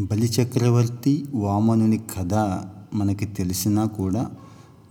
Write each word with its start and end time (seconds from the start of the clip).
బలిచక్రవర్తి 0.00 1.24
వామనుని 1.34 1.98
కథ 1.98 2.34
మనకి 2.94 3.26
తెలిసినా 3.26 3.84
కూడా 3.84 4.30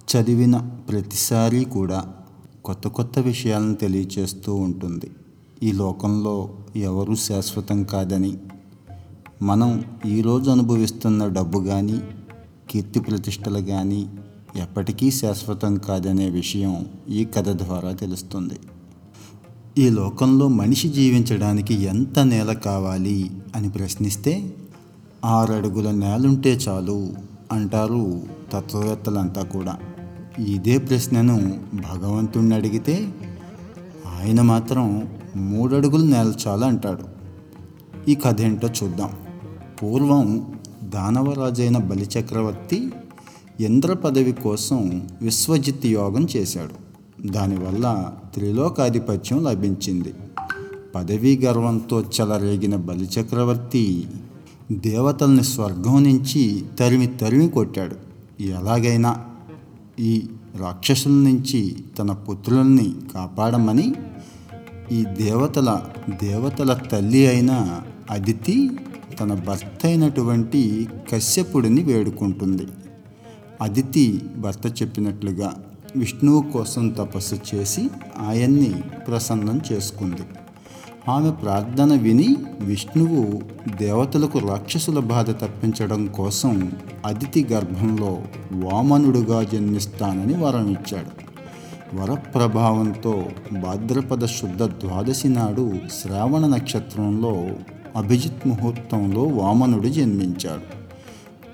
చదివిన 0.10 0.58
ప్రతిసారి 0.58 1.66
కూడా 1.66 2.14
కొత్త 2.66 2.88
కొత్త 2.88 3.20
విషయాలను 3.20 3.76
తెలియచేస్తూ 3.76 4.56
ఉంటుంది. 4.56 5.12
ఈ 5.64 5.72
లోకంలో 5.72 6.58
ఎవరూ 6.76 7.16
శాశ్వతం 7.16 7.84
కాదని 7.84 8.38
మనం 9.42 9.84
ఈరోజు 10.06 10.52
అనుభవిస్తున్న 10.52 11.28
డబ్బు 11.28 11.60
కానీ 11.60 12.02
కీర్తి 12.70 13.00
ప్రతిష్టలు 13.00 13.60
కానీ 13.60 14.10
ఎప్పటికీ 14.56 15.12
శాశ్వతం 15.12 15.78
కాదనే 15.78 16.30
విషయం 16.30 16.86
ఈ 17.10 17.26
కథ 17.26 17.50
ద్వారా 17.50 17.92
తెలుస్తుంది. 17.92 18.60
ఈ 19.78 19.90
లోకంలో 19.90 20.48
మనిషి 20.48 20.90
జీవించడానికి 20.90 21.74
ఎంత 21.74 22.20
నేల 22.20 22.54
కావాలి 22.54 23.32
అని 23.56 23.70
ప్రశ్నిస్తే 23.70 24.56
ఆరడుగుల 25.26 25.92
నేలుంటే 25.92 26.54
చాలు 26.54 27.14
అంటారు 27.52 28.22
తత్వవేత్తలంతా 28.52 29.44
కూడా. 29.44 29.78
ఇదే 30.40 30.78
ప్రశ్నను 30.78 31.60
భగవంతుణ్ణి 31.74 32.56
అడిగితే 32.56 33.10
ఆయన 34.20 34.42
మాత్రం 34.42 35.08
మూడడుగుల 35.36 36.04
నేల 36.04 36.34
చాలు 36.48 36.66
అంటాడు. 36.66 37.04
ఈ 38.10 38.16
కథ 38.16 38.42
ఏంటో 38.42 38.68
చూద్దాం. 38.68 39.10
పూర్వం 39.84 40.54
దానవరాజైన 40.84 41.78
బలిచక్రవర్తి 41.78 42.90
ఇంద్ర 43.60 43.94
పదవి 43.94 44.32
కోసం 44.32 45.08
విశ్వజిత్ 45.22 45.86
యోగం 45.86 46.28
చేశాడు. 46.38 46.86
దానివల్ల 47.28 48.12
త్రిలోకాధిపత్యం 48.34 49.44
లభించింది. 49.44 50.14
పదవీ 50.96 51.38
గర్వంతో 51.38 52.02
చెలరేగిన 52.02 52.76
బలిచక్రవర్తి 52.76 54.08
దేవతల్ని 54.72 55.44
స్వర్గం 55.44 56.04
నుంచి 56.04 56.66
తరిమి 56.80 57.08
తరిమి 57.08 57.50
కొట్టాడు. 57.50 57.96
ఎలాగైనా 58.42 59.26
ఈ 60.00 60.28
రాక్షసుల 60.56 61.12
నుంచి 61.12 61.76
తన 62.00 62.12
పుత్రుల్ని 62.12 62.96
కాపాడమని 63.14 63.94
ఈ 64.92 65.06
దేవతల 65.06 65.82
దేవతల 66.24 66.74
తల్లి 66.74 67.28
అయిన 67.28 67.82
అదితి 68.12 68.70
తన 69.20 69.34
భర్త 69.34 69.86
అయినటువంటి 69.86 70.88
కశ్యపుడిని 71.14 71.84
వేడుకుంటుంది. 71.84 72.68
అదితి 73.62 74.20
భర్త 74.38 74.82
చెప్పినట్లుగా 74.82 75.64
విష్ణువు 75.96 76.42
కోసం 76.42 76.90
తపస్సు 76.90 77.40
చేసి 77.56 77.90
ఆయన్ని 78.20 78.74
ప్రసన్నం 79.08 79.62
చేసుకుంది. 79.72 80.22
ఆమె 81.10 81.32
ప్రార్థన 81.32 81.94
విని 81.94 82.36
విష్ణువు 82.62 83.42
దేవతలకు 83.76 84.40
రాక్షసుల 84.40 85.00
బాధ 85.00 85.32
తప్పించడం 85.32 86.08
కోసం 86.08 86.72
అతిథి 87.06 87.54
గర్భంలో 87.54 88.24
వామనుడుగా 88.54 89.44
జన్మిస్తానని 89.44 90.38
వరం 90.38 90.72
ఇచ్చాడు 90.72 91.14
వరప్రభావంతో 91.96 93.26
భాద్రపద 93.54 94.26
శుద్ధ 94.26 94.64
ద్వాదశి 94.64 95.30
నాడు 95.30 95.74
శ్రావణ 96.02 96.46
నక్షత్రంలో 96.46 97.50
అభిజిత్ 97.96 98.48
ముహూర్తంలో 98.48 99.24
వామనుడు 99.24 99.88
జన్మించాడు. 99.88 100.68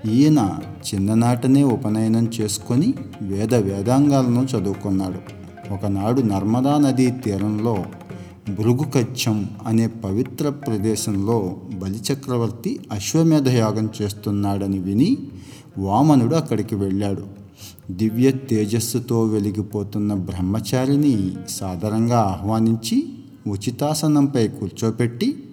ఈయన 0.08 0.60
చిన్ననాటనే 0.88 1.64
ఉపనయనం 1.64 2.32
చేసుకొని 2.42 2.94
వేద 3.22 3.54
వేదాంగాలను 3.56 4.42
చదువుకున్నాడు. 4.42 5.22
ఒకనాడు 5.74 6.22
నర్మదా 6.22 6.78
నదీ 6.78 7.12
తీరంలో 7.12 7.86
భృగుకచ్చం 8.60 9.50
అనే 9.68 9.88
పవిత్ర 9.88 10.50
ప్రదేశంలో 10.50 11.56
బలిచక్రవర్తి 11.74 12.80
అశ్వమేధ 12.92 13.50
యాగం 13.50 13.90
చేస్తున్నాడని 14.02 14.80
విని 14.80 15.18
వామనుడు 15.78 16.36
అక్కడికి 16.36 16.76
వెళ్ళాడు. 16.76 17.24
దివ్య 17.92 18.32
తేజస్సుతో 18.32 19.24
వెలిగిపోతున్న 19.24 20.14
బ్రహ్మచారిని 20.14 21.32
సాదరంగా 21.50 22.20
ఆహ్వానించి 22.20 23.14
ఉచితాసనంపై 23.48 24.48
కూర్చోపెట్టి 24.48 25.44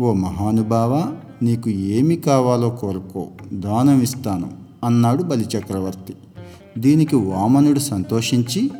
ఓ 0.00 0.12
మహానుభావ 0.12 1.14
నీకు 1.42 1.70
ఏమి 1.70 2.16
కావాలో 2.16 2.70
కోరుకో 2.70 3.26
దానం 3.52 4.02
ఇస్తాను 4.02 4.50
అన్నాడు 4.84 5.22
బలిచక్రవర్తి. 5.22 6.14
దీనికి 6.78 7.16
వామనుడు 7.16 7.78
సంతోషించి 7.78 8.70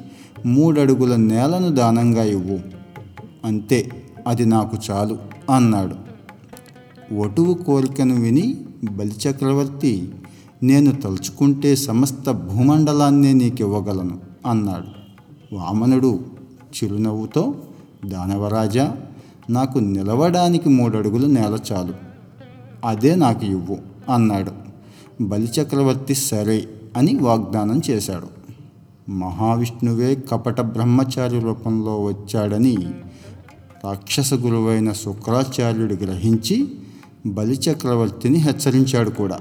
మూడడుగుల 0.46 1.16
నేలను 1.16 1.68
దానంగా 1.68 2.24
ఇవ్వు 2.24 2.81
అంతే 3.44 3.90
అది 4.26 4.46
నాకు 4.46 4.78
చాలు 4.90 5.18
అన్నాడు. 5.54 6.12
ఒటువు 7.14 7.54
కోరికను 7.54 8.20
విని 8.20 8.60
బలిచక్రవర్తి 8.84 10.10
నేను 10.62 10.92
తలుచుకుంటే 10.92 11.76
సమస్త 11.76 12.30
భూమండలాన్నే 12.30 13.32
నీకు 13.32 13.56
ఇవ్వగలను 13.60 14.18
అన్నాడు. 14.46 14.86
వామనుడు 15.54 16.20
చిరునవ్వుతో 16.60 17.54
దానవరాజా 18.06 18.96
నాకు 19.50 19.78
నిలవడానికి 19.78 20.68
మూడడుగులు 20.68 21.26
నేల 21.26 21.58
చాలు 21.72 21.94
అదే 22.84 23.14
నాకు 23.14 23.44
ఇవ్వు 23.44 23.78
అన్నాడు. 24.14 24.52
బలిచక్రవర్తి 25.20 26.14
సరే 26.14 26.68
అని 26.96 27.16
వాగ్దానం 27.16 27.80
చేశాడు. 27.90 28.42
మహావిష్ణువే 29.10 30.14
కపట 30.14 30.60
బ్రహ్మచారి 30.60 31.40
రూపంలో 31.40 32.04
వచ్చాడని 32.04 32.76
రాక్షస 33.84 34.34
గురువైన 34.34 34.92
శుక్రాచార్యుడు 34.92 35.94
గ్రహించి 35.94 36.68
బలిచక్రవర్తిని 37.26 38.38
హెచ్చరించాడు 38.38 39.10
కూడా. 39.10 39.38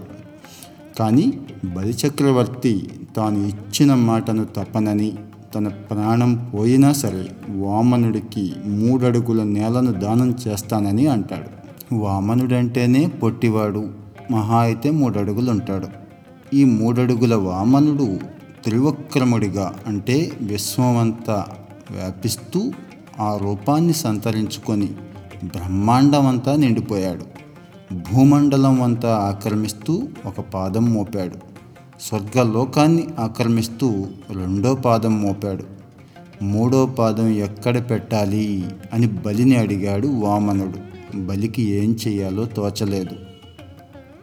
కానీ 0.99 1.33
బలిచక్రవర్తి 1.65 2.89
తాను 3.17 3.47
ఇచ్చిన 3.47 3.93
మాటను 3.93 4.45
తప్పనని 4.45 5.13
తన 5.55 5.67
ప్రాణం 5.67 6.51
పోయినా 6.53 6.91
సరే 6.91 7.27
వామనుడికి 7.49 8.53
మూడడుగుల 8.65 9.43
నేలను 9.43 9.91
దానం 9.91 10.35
చేస్తానని 10.47 11.07
అంటాడు. 11.07 11.49
వామనుడంటేనే 11.95 13.07
పొట్టివాడు 13.07 13.89
మహా 14.31 14.59
అయితే 14.59 14.91
మూడడుగులు 14.91 15.51
ఉంటాడు 15.51 15.87
ఈ 16.53 16.63
మూడడుగుల 16.63 17.35
వామనుడు 17.35 18.19
త్రివక్రముడిగా 18.63 19.73
అంటే 19.87 20.31
విశ్వమంతా 20.41 21.45
వ్యాపిస్తూ 21.91 22.71
ఆ 23.19 23.37
రూపాన్ని 23.37 23.93
సంతరించుకొని 23.93 24.85
బ్రహ్మాండమంతా 25.43 26.55
నిండిపోయాడు. 26.55 27.25
భూమండలం 27.93 28.81
అంతా 28.81 29.15
ఆక్రమిస్తూ 29.15 30.07
ఒక 30.25 30.39
పాదం 30.39 30.93
మోపాడు. 30.93 31.35
స్వర్గలోకాన్ని 32.01 33.07
ఆక్రమిస్తూ 33.19 34.07
రెండో 34.31 34.75
పాదం 34.75 35.21
మోపాడు. 35.21 35.63
మూడో 36.43 36.85
పాదం 36.85 37.27
ఎక్కడ 37.27 37.89
పెట్టాలి 37.89 38.65
అని 38.93 39.07
బలిని 39.07 39.55
అడిగాడు 39.55 40.07
వామనుడు. 40.07 40.91
బలికి 41.17 41.61
ఏం 41.61 41.97
చేయాలో 42.07 42.45
తోచలేదు. 42.45 43.15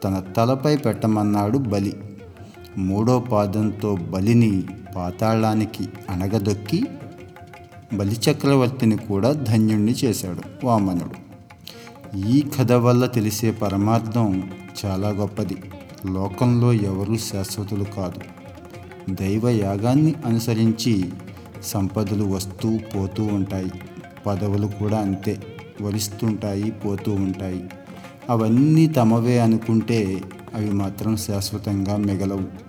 తన 0.05 0.23
తలపై 0.37 0.77
పెట్టమన్నాడు 0.77 1.59
బలి. 1.59 1.97
మూడో 2.79 3.21
పాదంతో 3.21 3.97
బలిని 3.97 4.63
పాతాళానికి 4.97 5.89
అణగదొక్కి 6.11 6.85
బలిచక్రవర్తిని 7.93 8.97
కూడా 8.97 9.33
ధన్యుణ్ణి 9.33 9.95
చేశాడు 10.05 10.67
వామనుడు. 10.67 11.29
ఈ 12.17 12.45
కథ 12.59 12.73
వల్ల 12.73 13.07
తెలిసే 13.07 13.51
పరమార్థం 13.51 14.51
చాలా 14.85 15.09
గొప్పది. 15.09 15.57
లోకంలో 16.07 16.73
ఎవరూ 16.73 17.17
శాశ్వతులు 17.17 17.85
కాదు. 17.85 18.21
దైవ 19.15 19.49
యాగాన్ని 19.49 20.15
అనుసరించి 20.27 21.09
సంపదలు 21.63 22.25
వస్తూ 22.25 22.79
పోతూ 22.95 23.25
ఉంటాయి. 23.25 23.71
పదవులు 24.27 24.67
కూడా 24.67 24.99
అంతే 24.99 25.43
వరిస్తుంటాయి 25.83 26.71
పోతూ 26.71 27.13
ఉంటాయి. 27.13 27.65
అవన్నీ 28.31 28.87
తమవే 28.87 29.39
అనుకుంటే 29.39 30.21
అవి 30.55 30.71
మాత్రం 30.71 31.17
శాశ్వతంగా 31.17 31.97
మిగలవు. 31.97 32.69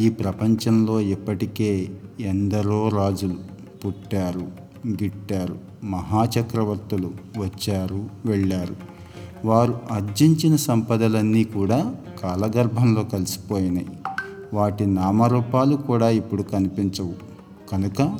ఈ 0.00 0.10
ప్రపంచంలో 0.10 1.00
ఇప్పటికే 1.00 1.88
ఎందరో 2.20 2.88
రాజులు 2.88 3.56
పుట్టారు. 3.86 4.65
గిట్టారు. 4.86 5.58
మహాచక్రవర్తులు 5.84 7.10
వచ్చారు 7.38 8.10
వెళ్ళారు. 8.26 8.76
వారు 9.44 9.80
ఆర్జించిన 9.92 10.56
సంపదలన్నీ 10.56 11.44
కూడా 11.44 11.94
కాలగర్భంలో 12.22 13.04
కలిసిపోయినాయి. 13.04 13.86
వాటి 14.54 14.86
నామరూపాలు 14.86 15.76
కూడా 15.76 16.10
ఇప్పుడు 16.10 16.42
కనిపించవు. 16.42 17.14
కనుక 17.72 18.18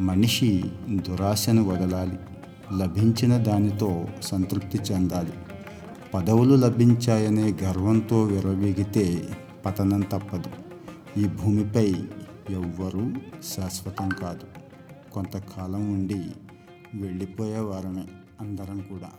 మనిషి 0.00 0.64
దురాశను 0.88 1.68
వదలాలి. 1.68 2.18
లభించిన 2.78 3.36
దానితో 3.36 4.04
సంతృప్తి 4.22 4.78
చెందాలి. 4.78 5.32
పదవులు 6.14 6.54
లభించాయనే 6.54 7.54
గర్వంతో 7.62 8.22
విరవీగితే 8.22 9.28
పతనం 9.66 10.00
తప్పదు. 10.00 10.50
ఈ 11.20 11.24
భూమిపై 11.24 11.94
ఎవ్వరూ 12.50 13.10
శాశ్వతం 13.56 14.08
కాదు. 14.08 14.61
కొంతకాలం 15.14 15.92
ఉండి 15.92 16.20
వెళ్ళిపోయే 16.94 17.58
వారమే 17.58 18.04
అందరం 18.40 18.78
కూడా. 18.80 19.10